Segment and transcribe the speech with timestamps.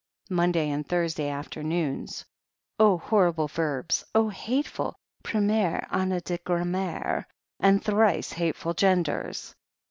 [0.31, 2.25] Monday and Thursday afternoons.
[2.79, 7.27] O horrible verbs, O hateful Pretniire Annie de Grammaire,
[7.59, 9.53] and thrice hateful genders!